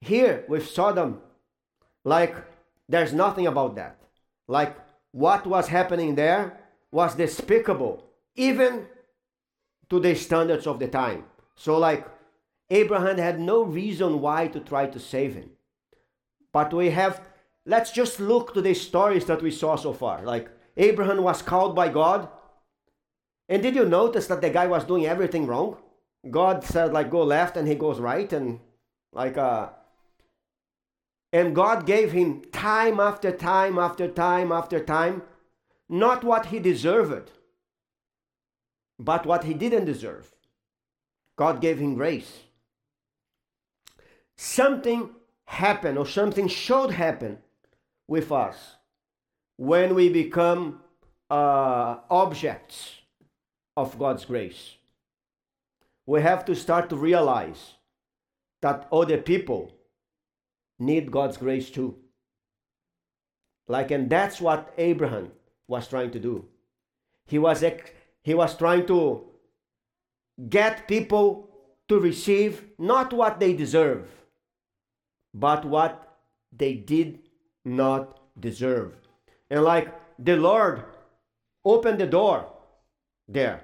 [0.00, 1.20] Here with sodom
[2.04, 2.34] like
[2.88, 3.98] there's nothing about that.
[4.48, 4.76] Like
[5.12, 6.58] what was happening there
[6.90, 8.04] was despicable
[8.34, 8.86] even
[9.90, 11.24] to the standards of the time.
[11.54, 12.06] So like
[12.70, 15.50] abraham had no reason why to try to save him.
[16.52, 17.20] But we have
[17.66, 20.22] let's just look to the stories that we saw so far.
[20.22, 22.28] Like abraham was called by god
[23.52, 25.76] and did you notice that the guy was doing everything wrong?
[26.30, 28.60] God said like go left and he goes right and
[29.12, 29.68] like uh
[31.34, 35.22] and God gave him time after time after time after time
[35.86, 37.30] not what he deserved
[38.98, 40.32] but what he didn't deserve.
[41.36, 42.44] God gave him grace.
[44.36, 45.10] Something
[45.44, 47.38] happened or something should happen
[48.08, 48.76] with us
[49.56, 50.80] when we become
[51.30, 53.00] uh, objects
[53.76, 54.76] of God's grace.
[56.06, 57.74] We have to start to realize
[58.60, 59.72] that other people
[60.78, 61.96] need God's grace too.
[63.68, 65.32] Like, and that's what Abraham
[65.68, 66.44] was trying to do.
[67.26, 67.64] He was,
[68.22, 69.24] he was trying to
[70.48, 71.48] get people
[71.88, 74.08] to receive not what they deserve,
[75.32, 76.18] but what
[76.54, 77.20] they did
[77.64, 79.01] not deserve.
[79.52, 80.82] And like the Lord
[81.62, 82.50] opened the door
[83.28, 83.60] there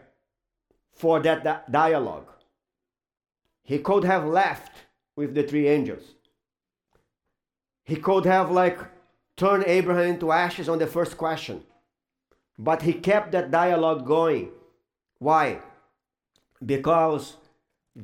[0.92, 2.28] for that dialogue.
[3.62, 4.72] He could have left
[5.16, 6.02] with the three angels.
[7.84, 8.78] He could have like
[9.38, 11.64] turned Abraham into ashes on the first question.
[12.58, 14.50] But he kept that dialogue going.
[15.20, 15.62] Why?
[16.64, 17.38] Because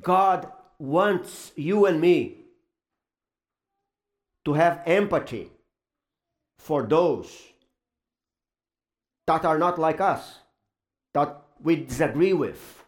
[0.01, 2.47] God wants you and me
[4.47, 5.51] to have empathy
[6.57, 7.54] for those
[9.27, 10.39] that are not like us,
[11.13, 12.85] that we disagree with,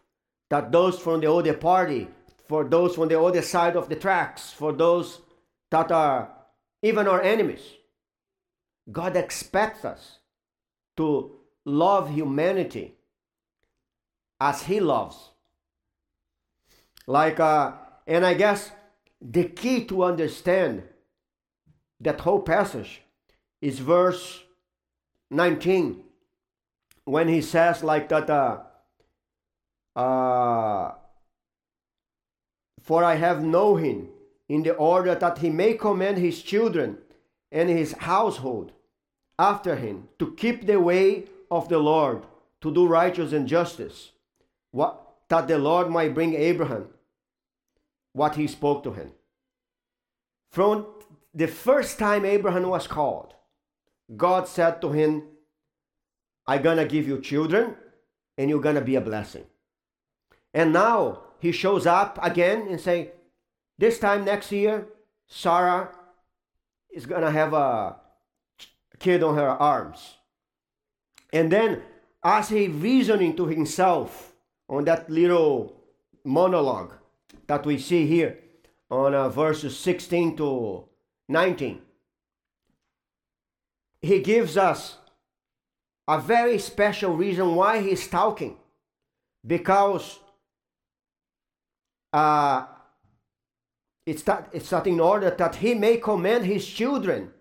[0.49, 2.07] that those from the other party,
[2.47, 5.21] for those from the other side of the tracks, for those
[5.71, 6.29] that are
[6.81, 7.73] even our enemies.
[8.91, 10.19] God expects us
[10.95, 11.31] to
[11.65, 12.95] love humanity
[14.39, 15.31] as He loves.
[17.05, 17.73] Like, uh,
[18.05, 18.71] and I guess
[19.21, 20.83] the key to understand
[21.99, 23.01] that whole passage
[23.61, 24.43] is verse
[25.31, 26.03] 19
[27.07, 28.59] when he says like that uh,
[29.97, 30.91] uh,
[32.81, 34.09] for I have known him
[34.49, 36.97] in the order that he may command his children
[37.49, 38.73] and his household
[39.39, 42.23] after him to keep the way of the Lord,
[42.61, 44.11] to do righteous and justice,
[44.71, 46.87] what, that the Lord might bring Abraham
[48.11, 49.11] what he spoke to him.
[50.51, 50.85] From
[51.33, 53.33] the first time Abraham was called,
[54.15, 55.23] God said to him,
[56.47, 57.75] I'm gonna give you children
[58.37, 59.45] and you're gonna be a blessing.
[60.53, 63.11] And now he shows up again and say,
[63.77, 64.87] this time next year,
[65.27, 65.89] Sarah
[66.89, 67.97] is gonna have a
[68.99, 70.15] kid on her arms.
[71.33, 71.83] And then
[72.23, 74.33] as he reasoning to himself
[74.69, 75.83] on that little
[76.23, 76.93] monologue
[77.47, 78.39] that we see here
[78.89, 80.85] on uh, verses 16 to
[81.27, 81.81] 19,
[84.01, 84.97] he gives us
[86.07, 88.57] a very special reason why he's talking.
[89.45, 90.19] Because
[92.13, 92.65] uh,
[94.05, 97.31] it's, that, it's that in order that he may command his children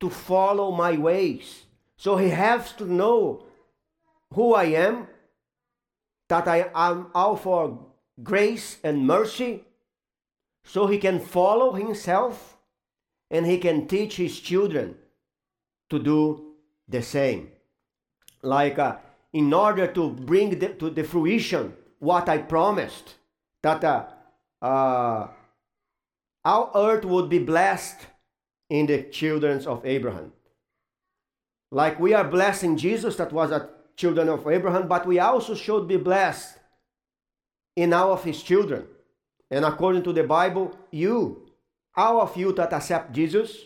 [0.00, 1.64] to follow my ways.
[1.96, 3.44] So he has to know
[4.34, 5.06] who I am,
[6.28, 7.86] that I am all for
[8.22, 9.64] grace and mercy,
[10.64, 12.58] so he can follow himself
[13.30, 14.96] and he can teach his children
[15.90, 16.54] to do
[16.88, 17.53] the same
[18.44, 18.96] like uh,
[19.32, 23.14] in order to bring the, to the fruition what I promised,
[23.62, 24.06] that uh,
[24.62, 25.28] uh,
[26.44, 28.06] our earth would be blessed
[28.68, 30.32] in the children of Abraham.
[31.70, 35.88] Like we are blessing Jesus, that was a children of Abraham, but we also should
[35.88, 36.58] be blessed
[37.76, 38.86] in all of his children.
[39.50, 41.48] And according to the Bible, you,
[41.96, 43.56] all of you that accept Jesus,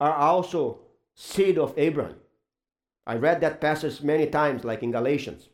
[0.00, 0.80] are also
[1.14, 2.16] seed of Abraham.
[3.06, 5.48] I read that passage many times, like in Galatians.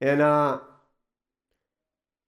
[0.00, 0.58] And uh,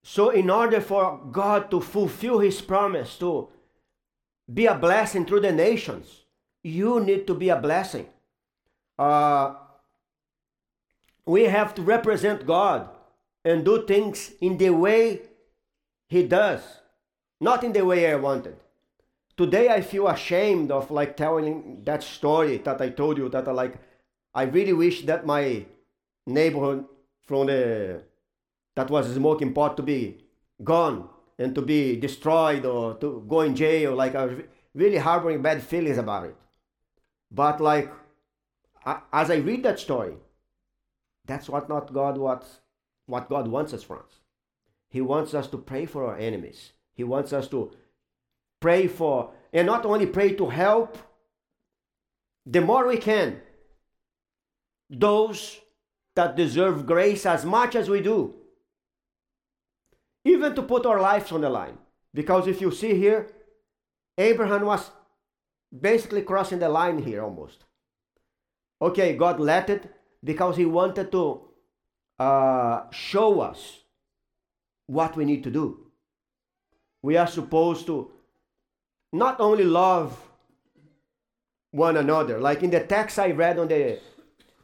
[0.03, 3.49] so, in order for God to fulfill His promise to
[4.53, 6.25] be a blessing through the nations,
[6.63, 8.07] you need to be a blessing.
[8.99, 9.55] Uh,
[11.27, 12.89] we have to represent God
[13.45, 15.23] and do things in the way
[16.09, 16.63] He does,
[17.41, 18.57] not in the way I wanted.
[19.37, 23.53] Today I feel ashamed of like telling that story that I told you that I
[23.53, 23.75] like
[24.33, 25.67] I really wish that my
[26.27, 26.85] neighborhood
[27.27, 28.03] from the
[28.77, 30.19] that was smoking pot to be
[30.63, 31.09] gone
[31.39, 34.39] and to be destroyed or to go in jail like I was
[34.73, 36.37] really harboring bad feelings about it.
[37.31, 37.93] But like
[39.13, 40.15] as I read that story,
[41.25, 42.45] that's what not God what
[43.07, 44.05] what God wants us from.
[44.89, 46.73] He wants us to pray for our enemies.
[46.93, 47.73] He wants us to
[48.65, 50.97] pray for, and not only pray to help,
[52.47, 53.43] the more we can,
[54.89, 55.61] those
[56.17, 58.35] that deserve grace as much as we do.
[60.25, 61.77] Even to put our lives on the line.
[62.15, 63.29] Because if you see here,
[64.17, 64.91] Abraham was
[65.89, 67.65] basically crossing the line here almost.
[68.81, 69.93] Okay, God let it
[70.23, 71.25] because He wanted to
[72.19, 73.81] uh, show us
[74.87, 75.67] what we need to do.
[77.03, 78.14] We are supposed to
[79.15, 80.21] not only love
[81.71, 84.01] one another, like in the text I read on the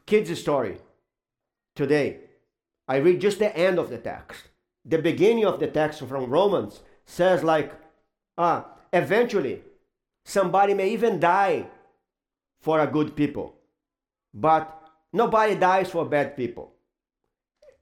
[0.07, 0.79] kids' story
[1.77, 2.19] today.
[2.89, 4.49] I read just the end of the text.
[4.85, 7.73] The beginning of the text from Romans says, like,
[8.37, 9.63] ah, eventually
[10.25, 11.67] somebody may even die
[12.61, 13.55] for a good people,
[14.35, 14.83] but
[15.13, 16.73] nobody dies for bad people.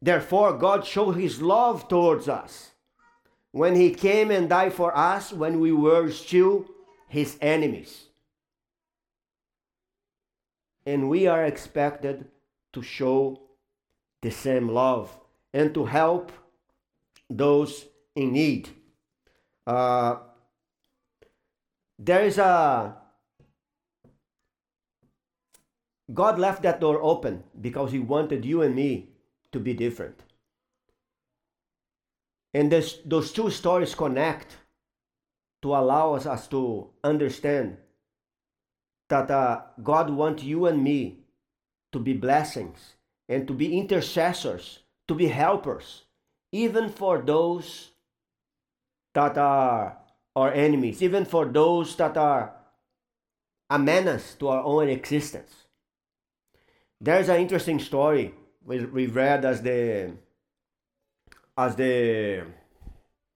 [0.02, 2.72] Therefore, God showed his love towards us
[3.58, 6.64] when he came and died for us when we were still
[7.08, 8.04] his enemies.
[10.86, 12.26] And we are expected
[12.72, 13.42] to show
[14.22, 15.10] the same love
[15.52, 16.30] and to help
[17.28, 18.68] those in need.
[19.66, 20.16] Uh,
[21.98, 22.96] there is a
[26.14, 29.10] God left that door open because He wanted you and me
[29.52, 30.22] to be different.
[32.54, 34.56] And this, those two stories connect
[35.62, 37.76] to allow us, us to understand
[39.08, 41.18] that uh, God wants you and me
[41.92, 42.94] to be blessings
[43.28, 46.04] and to be intercessors, to be helpers,
[46.52, 47.90] even for those
[49.14, 49.98] that are
[50.36, 52.54] our enemies, even for those that are
[53.70, 55.64] a menace to our own existence.
[57.00, 58.34] There's an interesting story
[58.64, 60.12] we, we read as the
[61.58, 62.44] as the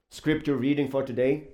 [0.08, 1.48] scripture reading for today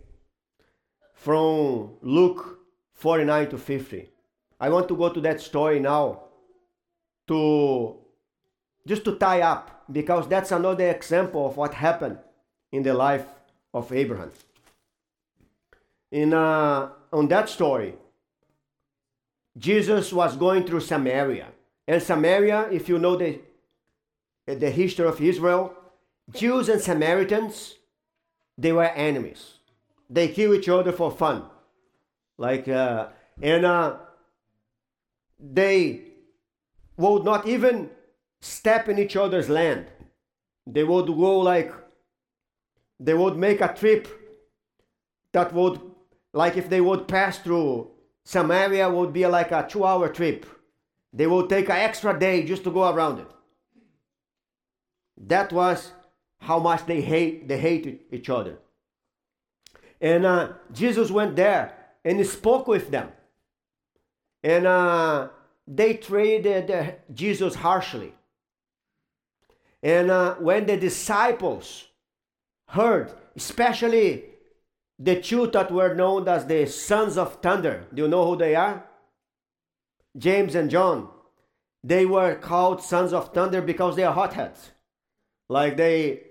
[1.14, 2.58] from Luke
[2.92, 4.10] 49 to 50.
[4.60, 6.24] I want to go to that story now
[7.26, 7.96] to
[8.86, 12.18] just to tie up because that's another example of what happened
[12.70, 13.24] in the life
[13.72, 14.30] of Abraham.
[16.12, 17.94] In uh, on that story,
[19.56, 21.48] Jesus was going through Samaria.
[21.86, 23.40] And Samaria, if you know the
[24.46, 25.77] the history of Israel,
[26.34, 27.74] Jews and Samaritans,
[28.56, 29.54] they were enemies.
[30.10, 31.44] They kill each other for fun.
[32.36, 33.08] Like, uh,
[33.40, 33.96] and uh,
[35.38, 36.02] they
[36.96, 37.90] would not even
[38.40, 39.86] step in each other's land.
[40.66, 41.72] They would go like,
[43.00, 44.08] they would make a trip
[45.32, 45.80] that would,
[46.32, 47.90] like if they would pass through
[48.24, 50.46] Samaria, would be like a two hour trip.
[51.12, 53.30] They would take an extra day just to go around it.
[55.16, 55.92] That was
[56.40, 58.58] how much they hate they hated each other.
[60.00, 61.74] And uh, Jesus went there
[62.04, 63.10] and he spoke with them.
[64.42, 65.28] And uh,
[65.66, 68.14] they treated uh, Jesus harshly.
[69.82, 71.84] And uh, when the disciples
[72.68, 74.24] heard, especially
[74.98, 78.54] the two that were known as the sons of thunder, do you know who they
[78.54, 78.84] are?
[80.16, 81.08] James and John.
[81.84, 84.72] They were called sons of thunder because they are hotheads.
[85.48, 86.22] Like they,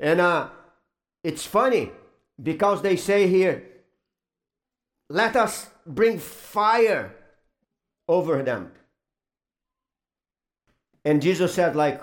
[0.00, 0.48] and uh,
[1.22, 1.90] it's funny
[2.42, 3.64] because they say here,
[5.08, 7.14] let us bring fire
[8.08, 8.72] over them.
[11.04, 12.00] And Jesus said, like,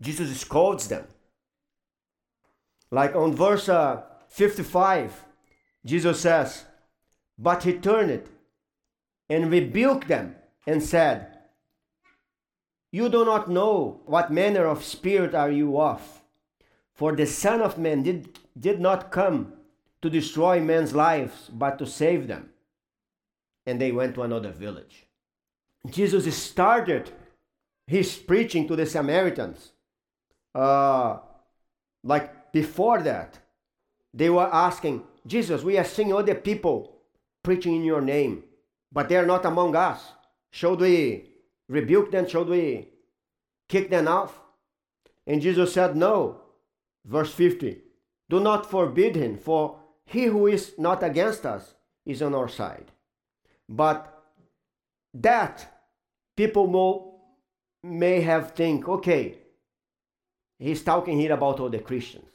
[0.00, 1.06] Jesus scolds them.
[2.90, 5.24] Like on verse uh, 55,
[5.84, 6.64] Jesus says,
[7.38, 8.28] But he turned
[9.28, 11.34] and rebuked them and said,
[12.94, 16.22] you do not know what manner of spirit are you of,
[16.94, 19.52] For the Son of Man did, did not come
[20.02, 22.50] to destroy men's lives, but to save them.
[23.66, 25.06] And they went to another village.
[25.90, 27.10] Jesus started
[27.86, 29.72] his preaching to the Samaritans.
[30.54, 31.18] Uh,
[32.02, 33.38] like before that,
[34.12, 36.96] they were asking, Jesus, we are seeing other people
[37.42, 38.44] preaching in your name,
[38.92, 40.12] but they are not among us.
[40.52, 41.30] Should we
[41.68, 42.28] rebuke them?
[42.28, 42.88] Should we
[43.68, 44.38] kick them off?
[45.26, 46.43] And Jesus said, No.
[47.04, 47.78] Verse 50
[48.28, 51.74] Do not forbid him, for he who is not against us
[52.04, 52.90] is on our side.
[53.68, 54.10] But
[55.14, 55.86] that
[56.36, 56.66] people
[57.82, 59.38] may have think, okay,
[60.58, 62.30] he's talking here about all the Christians.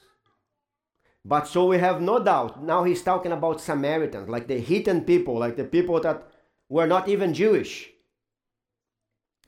[1.26, 5.38] But so we have no doubt, now he's talking about Samaritans, like the heathen people,
[5.38, 6.28] like the people that
[6.70, 7.90] were not even Jewish,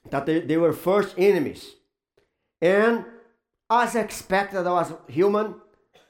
[0.09, 1.75] that they, they were first enemies.
[2.61, 3.05] And
[3.71, 5.55] as expected as human,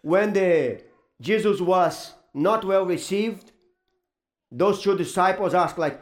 [0.02, 0.82] when the
[1.22, 3.52] Jesus was not well received,
[4.52, 6.02] those two disciples asked, like,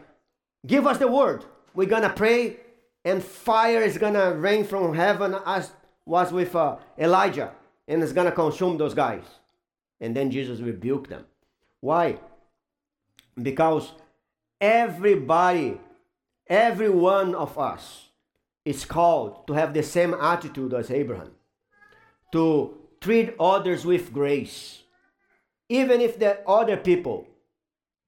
[0.66, 1.44] give us the word.
[1.76, 2.58] We're gonna pray,
[3.04, 5.72] and fire is gonna rain from heaven as
[6.06, 7.52] was with uh, Elijah,
[7.88, 9.26] and it's gonna consume those guys.
[10.00, 11.26] And then Jesus rebuked them.
[11.82, 12.20] Why?
[13.42, 13.92] Because
[14.62, 15.80] everybody,
[16.48, 18.10] every one of us
[18.64, 21.32] is called to have the same attitude as Abraham,
[22.32, 24.84] to treat others with grace,
[25.70, 27.28] even if the other people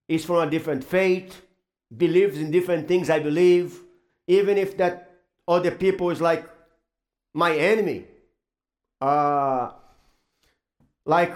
[0.08, 1.42] is from a different faith,
[1.96, 3.80] believes in different things I believe,
[4.28, 5.12] even if that
[5.48, 6.48] other people is like
[7.34, 8.06] my enemy.
[9.00, 9.72] Uh,
[11.06, 11.36] like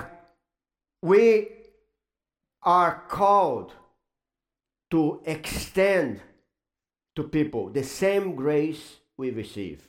[1.02, 1.50] we
[2.62, 3.74] are called
[4.92, 6.22] to extend
[7.16, 9.88] to people the same grace we receive.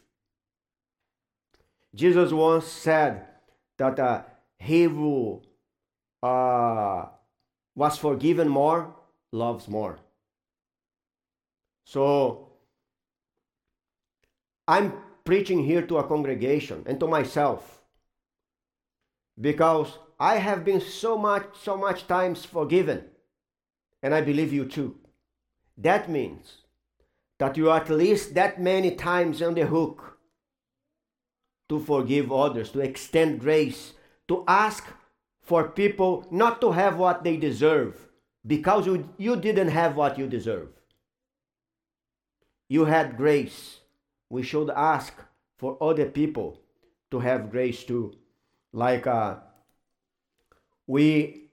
[1.97, 3.27] Jesus once said
[3.79, 4.23] that uh,
[4.59, 5.41] he who
[6.23, 7.07] uh,
[7.75, 8.95] was forgiven more
[9.33, 9.99] loves more.
[11.85, 12.53] So
[14.69, 14.93] I'm
[15.25, 17.81] preaching here to a congregation and to myself
[19.41, 23.05] because I have been so much, so much times forgiven,
[24.03, 24.97] and I believe you too.
[25.79, 26.59] That means
[27.39, 30.16] that you are at least that many times on the hook
[31.69, 33.93] to forgive others, to extend grace,
[34.29, 34.87] to ask
[35.41, 38.09] for people not to have what they deserve
[38.47, 40.69] because you, you didn't have what you deserve.
[42.69, 43.81] You had grace.
[44.29, 45.15] We should ask
[45.57, 46.61] for other people
[47.11, 48.15] to have grace too.
[48.73, 49.37] Like uh,
[50.87, 51.49] we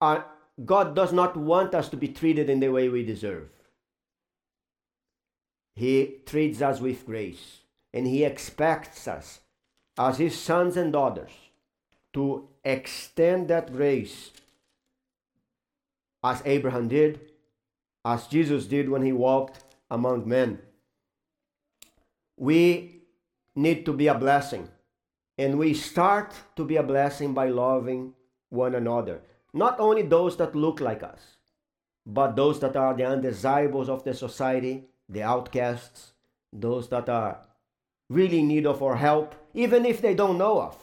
[0.00, 0.26] are,
[0.64, 3.48] God does not want us to be treated in the way we deserve.
[5.74, 7.61] He treats us with grace
[7.92, 9.40] and He expects us
[9.98, 11.30] as His sons and daughters
[12.14, 14.30] to extend that grace
[16.22, 17.20] as Abraham did,
[18.04, 20.58] as Jesus did when He walked among men.
[22.36, 23.02] We
[23.54, 24.68] need to be a blessing.
[25.38, 28.14] And we start to be a blessing by loving
[28.50, 29.22] one another.
[29.54, 31.20] Not only those that look like us,
[32.06, 36.12] but those that are the undesirables of the society, the outcasts,
[36.52, 37.40] those that are
[38.12, 40.76] really need of our help, even if they don't know of,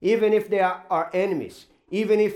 [0.00, 2.34] even if they are our enemies, even if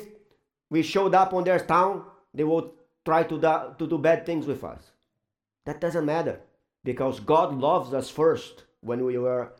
[0.70, 2.74] we showed up on their town, they will
[3.04, 4.90] try to do, to do bad things with us.
[5.64, 6.40] That doesn't matter
[6.84, 9.52] because God loves us first when we were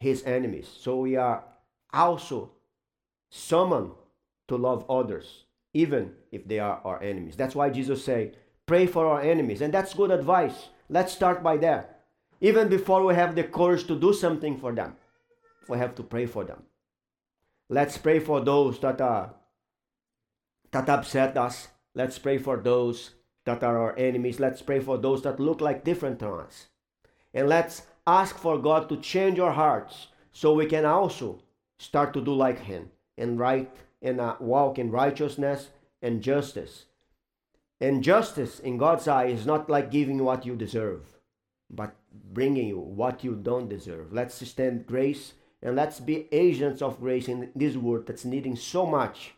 [0.00, 0.68] his enemies.
[0.78, 1.44] So we are
[1.92, 2.52] also
[3.30, 3.92] summoned
[4.48, 7.36] to love others, even if they are our enemies.
[7.36, 8.32] That's why Jesus say,
[8.66, 9.60] pray for our enemies.
[9.60, 10.68] And that's good advice.
[10.88, 11.97] Let's start by that.
[12.40, 14.96] Even before we have the courage to do something for them,
[15.68, 16.62] we have to pray for them.
[17.68, 19.34] Let's pray for those that are
[20.70, 21.68] that upset us.
[21.94, 23.10] Let's pray for those
[23.44, 24.38] that are our enemies.
[24.40, 26.68] Let's pray for those that look like different to us.
[27.34, 31.42] And let's ask for God to change our hearts so we can also
[31.78, 33.70] start to do like Him and right
[34.00, 35.68] and uh, walk in righteousness
[36.00, 36.84] and justice.
[37.80, 41.18] And justice in God's eye is not like giving what you deserve,
[41.70, 44.12] but bringing you what you don't deserve.
[44.12, 48.86] Let's extend grace and let's be agents of grace in this world that's needing so
[48.86, 49.34] much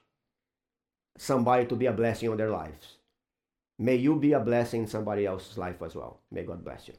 [1.17, 2.97] somebody to be a blessing on their lives.
[3.79, 6.21] May you be a blessing in somebody else's life as well.
[6.31, 6.95] May God bless you.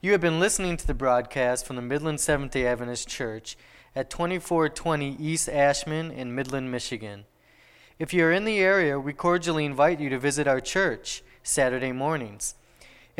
[0.00, 3.56] You have been listening to the broadcast from the Midland Seventh day Adventist Church
[3.94, 7.24] at 2420 East Ashman in Midland, Michigan.
[7.98, 11.92] If you are in the area, we cordially invite you to visit our church Saturday
[11.92, 12.54] mornings.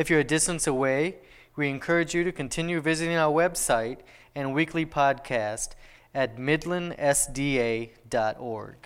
[0.00, 1.16] If you're a distance away,
[1.56, 3.98] we encourage you to continue visiting our website
[4.34, 5.72] and weekly podcast
[6.14, 8.76] at midlandsda.org.